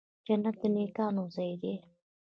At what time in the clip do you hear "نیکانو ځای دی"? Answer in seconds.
0.75-1.75